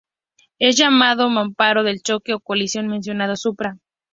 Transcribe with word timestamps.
Es 0.57 0.77
llamado 0.77 1.29
mamparo 1.29 1.83
de 1.83 1.99
choque 1.99 2.33
o 2.33 2.39
colisión, 2.39 2.87
mencionado 2.87 3.35
"supra". 3.35 3.77